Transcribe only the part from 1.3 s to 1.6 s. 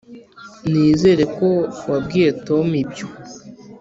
ko